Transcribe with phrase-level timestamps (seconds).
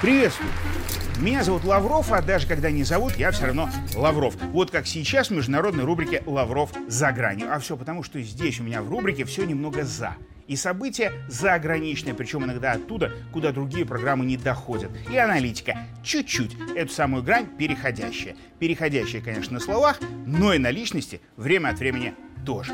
[0.00, 0.50] Приветствую!
[1.18, 4.34] Меня зовут Лавров, а даже когда не зовут, я все равно Лавров.
[4.52, 7.52] Вот как сейчас в международной рубрике «Лавров за гранью».
[7.52, 10.14] А все потому, что здесь у меня в рубрике все немного «за».
[10.46, 14.90] И события заграничные, причем иногда оттуда, куда другие программы не доходят.
[15.12, 18.36] И аналитика чуть-чуть эту самую грань переходящая.
[18.58, 22.14] Переходящая, конечно, на словах, но и на личности время от времени
[22.46, 22.72] тоже.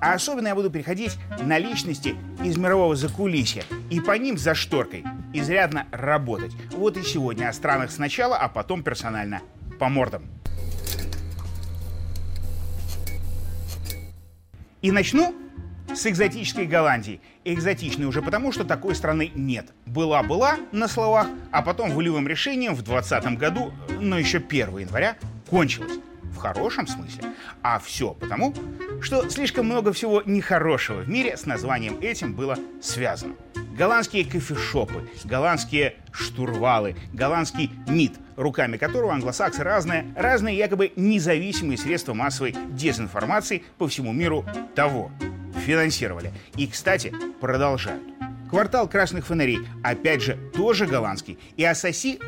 [0.00, 5.04] А особенно я буду переходить на личности из мирового закулисья и по ним за шторкой
[5.32, 6.52] изрядно работать.
[6.72, 9.42] Вот и сегодня о странах сначала, а потом персонально
[9.78, 10.24] по мордам.
[14.80, 15.34] И начну
[15.94, 17.20] с экзотической Голландии.
[17.44, 19.72] Экзотичной уже потому, что такой страны нет.
[19.86, 25.16] Была-была на словах, а потом волевым решением в 2020 году, но еще 1 января,
[25.48, 25.98] кончилась.
[26.40, 27.34] Хорошем смысле.
[27.62, 28.54] А все потому,
[29.02, 33.34] что слишком много всего нехорошего в мире с названием этим было связано.
[33.76, 42.56] Голландские кофешопы, голландские штурвалы, голландский МИД, руками которого англосаксы разные, разные якобы независимые средства массовой
[42.70, 45.12] дезинформации по всему миру того
[45.66, 46.32] финансировали.
[46.56, 48.02] И, кстати, продолжают.
[48.48, 51.38] Квартал красных фонарей, опять же, тоже голландский.
[51.58, 52.18] И Ассоси...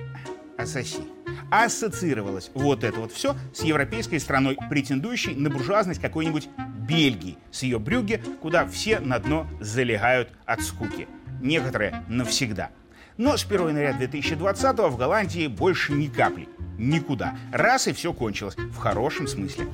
[0.58, 1.11] Ассоси
[1.52, 6.48] ассоциировалось вот это вот все с европейской страной, претендующей на буржуазность какой-нибудь
[6.88, 11.06] Бельгии, с ее брюги, куда все на дно залегают от скуки.
[11.42, 12.70] Некоторые навсегда.
[13.18, 16.48] Но с 1 января 2020 в Голландии больше ни капли.
[16.78, 17.36] Никуда.
[17.52, 18.56] Раз и все кончилось.
[18.56, 19.66] В хорошем смысле.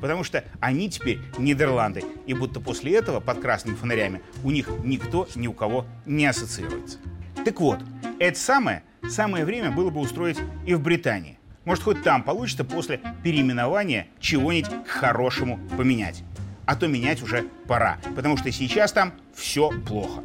[0.00, 2.04] Потому что они теперь Нидерланды.
[2.26, 6.98] И будто после этого под красными фонарями у них никто ни у кого не ассоциируется.
[7.44, 7.80] Так вот,
[8.18, 11.38] это самое самое время было бы устроить и в Британии.
[11.64, 16.22] Может, хоть там получится после переименования чего-нибудь к хорошему поменять.
[16.66, 20.22] А то менять уже пора, потому что сейчас там все плохо.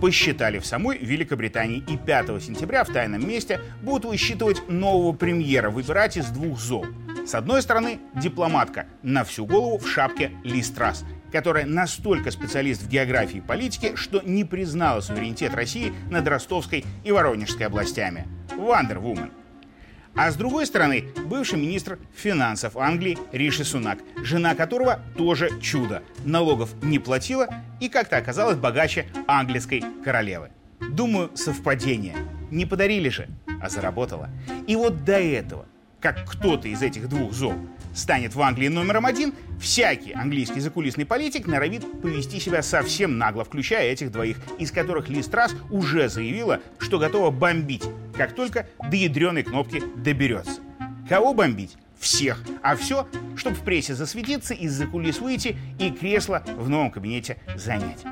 [0.00, 6.16] Посчитали в самой Великобритании и 5 сентября в тайном месте будут высчитывать нового премьера, выбирать
[6.16, 6.86] из двух зол.
[7.26, 11.04] С одной стороны, дипломатка на всю голову в шапке Ли Страс–
[11.36, 17.12] которая настолько специалист в географии и политике, что не признала суверенитет России над Ростовской и
[17.12, 18.26] Воронежской областями.
[18.56, 19.30] Вандервумен.
[20.14, 26.02] А с другой стороны, бывший министр финансов Англии Риши Сунак, жена которого тоже чудо.
[26.24, 27.48] Налогов не платила
[27.82, 30.48] и как-то оказалась богаче английской королевы.
[30.90, 32.16] Думаю, совпадение.
[32.50, 33.28] Не подарили же,
[33.60, 34.30] а заработала.
[34.66, 35.66] И вот до этого,
[36.06, 37.54] как кто-то из этих двух зол
[37.92, 43.90] станет в Англии номером один, всякий английский закулисный политик норовит повести себя совсем нагло, включая
[43.90, 47.82] этих двоих, из которых Ли Страс уже заявила, что готова бомбить,
[48.16, 50.60] как только до ядреной кнопки доберется.
[51.08, 51.76] Кого бомбить?
[51.98, 52.40] Всех.
[52.62, 58.04] А все, чтобы в прессе засветиться, из-за кулис выйти и кресло в новом кабинете занять.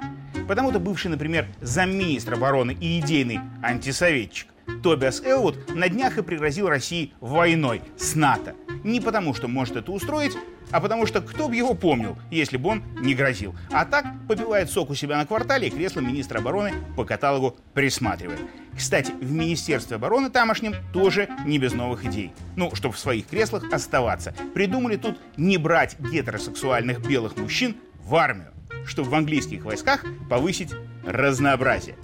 [0.49, 4.49] Потому-то бывший, например, замминистра обороны и идейный антисоветчик
[4.85, 9.91] Тобиас Элвуд на днях и пригрозил России войной с НАТО– не потому, что может это
[9.91, 10.37] устроить,
[10.71, 13.55] а потому что кто бы его помнил, если бы он не грозил.
[13.73, 18.41] А так попивает сок у себя на квартале и кресло министра обороны по каталогу присматривает.
[18.77, 22.33] Кстати, в Министерстве обороны тамошнем тоже не без новых идей.
[22.57, 24.35] Ну, чтобы в своих креслах оставаться.
[24.53, 28.53] Придумали тут не брать гетеросексуальных белых мужчин в армию,
[28.87, 30.71] чтобы в английских войсках повысить
[31.05, 31.97] разнообразие.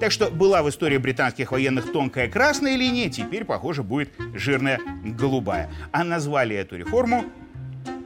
[0.00, 5.70] Так что была в истории британских военных тонкая красная линия, теперь, похоже, будет жирная голубая.
[5.92, 7.24] А назвали эту реформу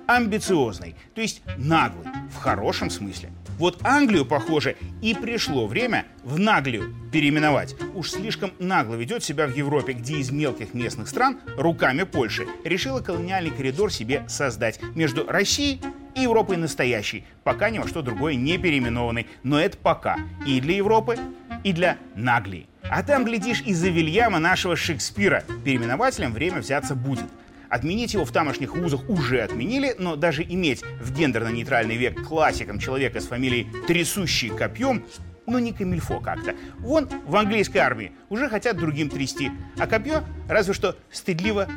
[0.06, 3.30] амбициозной, то есть наглой, в хорошем смысле.
[3.58, 7.74] Вот Англию, похоже, и пришло время в наглию переименовать.
[7.94, 13.00] Уж слишком нагло ведет себя в Европе, где из мелких местных стран руками Польши решила
[13.00, 15.80] колониальный коридор себе создать между Россией
[16.18, 19.26] и Европой настоящей, пока ни во что другое не переименованный.
[19.42, 20.16] Но это пока.
[20.46, 21.16] И для Европы,
[21.64, 22.66] и для Наглии.
[22.82, 27.26] А там, глядишь, из-за Вильяма нашего Шекспира переименователем время взяться будет.
[27.68, 33.20] Отменить его в тамошних вузах уже отменили, но даже иметь в гендерно-нейтральный век классиком человека
[33.20, 35.04] с фамилией «Трясущий копьем»
[35.46, 36.54] ну не камильфо как-то.
[36.78, 41.68] Вон в английской армии уже хотят другим трясти, а копье разве что стыдливо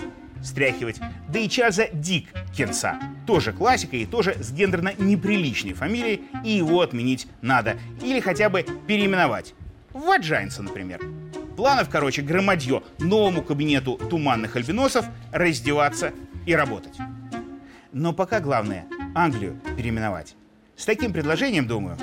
[0.44, 1.00] стряхивать.
[1.28, 7.28] Да и Чарльза Диккенса, тоже классика и тоже с гендерно неприличной фамилией, и его отменить
[7.42, 7.78] надо.
[8.04, 9.54] Или хотя бы переименовать.
[9.94, 11.02] Ваджайнса, например.
[11.58, 16.14] Планов, короче, громадье новому кабинету туманных альбиносов раздеваться
[16.46, 16.98] и работать.
[17.92, 20.36] Но пока главное Англию переименовать.
[20.78, 21.98] С таким предложением, думаю,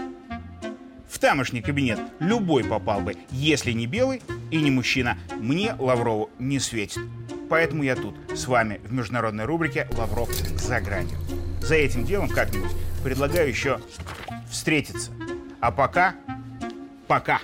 [1.08, 5.16] в тамошний кабинет любой попал бы, если не белый и не мужчина.
[5.40, 7.00] Мне Лаврову не светит.
[7.48, 11.18] Поэтому я тут, с вами, в международной рубрике «Лавров за гранью».
[11.62, 12.70] За этим делом как-нибудь
[13.02, 13.80] предлагаю еще
[14.50, 15.10] встретиться.
[15.60, 16.14] А пока,
[17.06, 17.40] пока.